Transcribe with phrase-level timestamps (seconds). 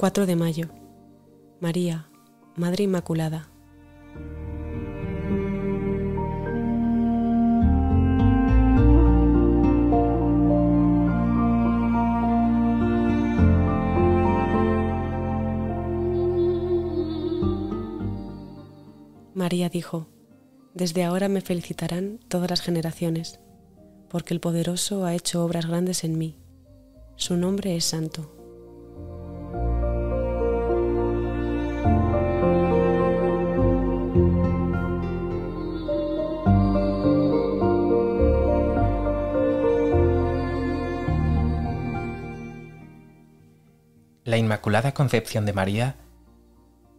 [0.00, 0.70] 4 de mayo.
[1.60, 2.08] María,
[2.56, 3.50] Madre Inmaculada.
[19.34, 20.06] María dijo,
[20.72, 23.38] Desde ahora me felicitarán todas las generaciones,
[24.08, 26.38] porque el poderoso ha hecho obras grandes en mí.
[27.16, 28.39] Su nombre es santo.
[44.30, 45.96] La Inmaculada Concepción de María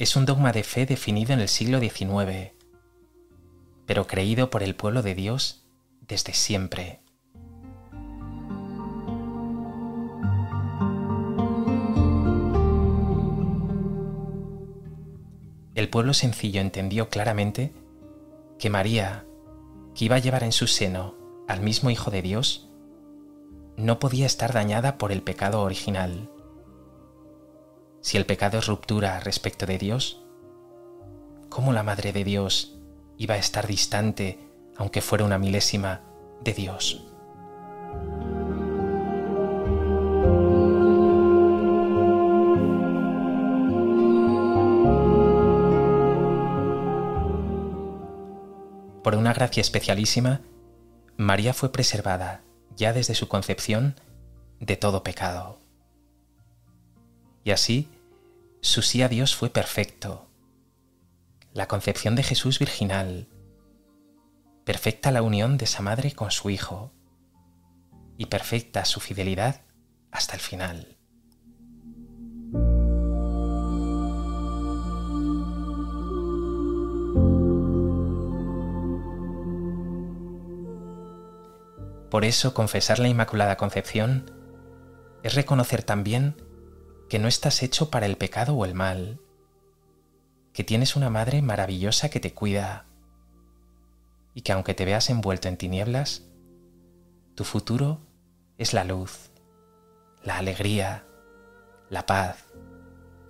[0.00, 2.54] es un dogma de fe definido en el siglo XIX,
[3.86, 5.64] pero creído por el pueblo de Dios
[6.08, 6.98] desde siempre.
[15.76, 17.72] El pueblo sencillo entendió claramente
[18.58, 19.24] que María,
[19.94, 21.14] que iba a llevar en su seno
[21.46, 22.68] al mismo Hijo de Dios,
[23.76, 26.28] no podía estar dañada por el pecado original
[28.00, 30.22] si el pecado es ruptura respecto de Dios,
[31.48, 32.78] ¿cómo la Madre de Dios
[33.18, 34.38] iba a estar distante,
[34.76, 36.00] aunque fuera una milésima,
[36.42, 37.04] de Dios?
[49.02, 50.40] Por una gracia especialísima,
[51.16, 52.42] María fue preservada,
[52.76, 53.94] ya desde su concepción,
[54.60, 55.58] de todo pecado.
[57.50, 57.88] Y así,
[58.60, 60.30] su sí a Dios fue perfecto.
[61.52, 63.26] La concepción de Jesús virginal,
[64.64, 66.92] perfecta la unión de esa madre con su Hijo,
[68.16, 69.62] y perfecta su fidelidad
[70.12, 70.96] hasta el final.
[82.12, 84.30] Por eso confesar la Inmaculada Concepción
[85.24, 86.48] es reconocer también
[87.10, 89.20] que no estás hecho para el pecado o el mal,
[90.52, 92.86] que tienes una madre maravillosa que te cuida
[94.32, 96.22] y que aunque te veas envuelto en tinieblas,
[97.34, 97.98] tu futuro
[98.58, 99.32] es la luz,
[100.22, 101.04] la alegría,
[101.88, 102.44] la paz,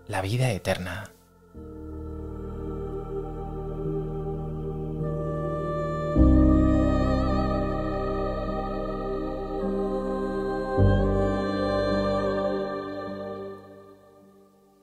[0.06, 1.10] la vida eterna.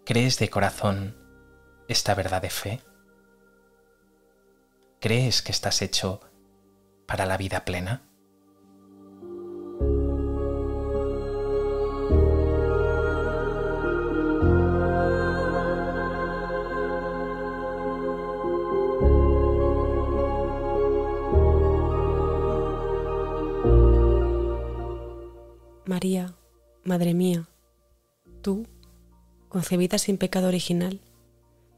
[0.08, 1.18] ¿Crees de corazón
[1.90, 2.80] esta verdad de fe?
[5.02, 6.22] ¿Crees que estás hecho
[7.06, 8.04] para la vida plena?
[25.86, 26.34] María,
[26.86, 27.50] Madre mía,
[28.42, 28.66] tú
[29.50, 31.02] concebida sin pecado original,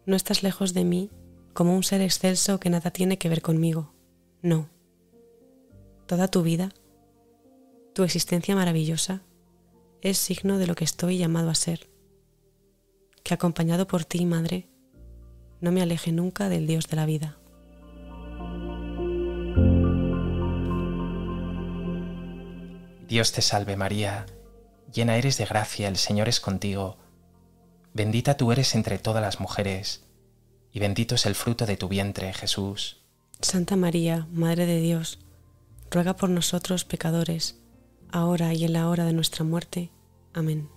[0.06, 1.10] no estás lejos de mí
[1.54, 3.94] como un ser excelso que nada tiene que ver conmigo.
[4.42, 4.70] No.
[6.08, 6.72] Toda tu vida,
[7.94, 9.22] tu existencia maravillosa,
[10.02, 11.90] es signo de lo que estoy llamado a ser.
[13.24, 14.70] Que acompañado por ti, Madre,
[15.62, 17.38] no me aleje nunca del Dios de la vida.
[23.08, 24.28] Dios te salve María,
[24.94, 26.98] llena eres de gracia, el Señor es contigo
[27.94, 30.04] Bendita tú eres entre todas las mujeres,
[30.72, 33.02] y bendito es el fruto de tu vientre, Jesús.
[33.42, 35.20] Santa María, Madre de Dios,
[35.90, 37.58] ruega por nosotros pecadores,
[38.12, 39.92] ahora y en la hora de nuestra muerte.
[40.34, 40.70] Amén.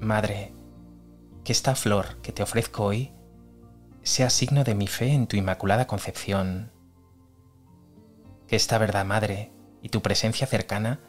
[0.00, 0.52] Madre,
[1.44, 3.12] que esta flor que te ofrezco hoy
[4.02, 6.72] sea signo de mi fe en tu Inmaculada Concepción.
[8.46, 11.00] Que esta verdad, Madre, y tu presencia cercana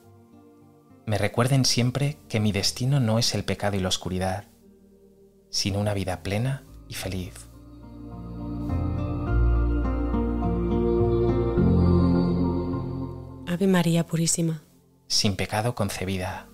[1.06, 4.45] me recuerden siempre que mi destino no es el pecado y la oscuridad,
[5.50, 7.34] sino una vida plena y feliz.
[13.48, 14.63] Ave María Purísima.
[15.07, 16.48] Sin pecado concebida.